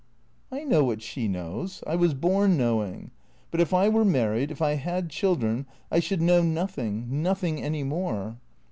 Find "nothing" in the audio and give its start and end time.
6.41-7.21, 7.21-7.61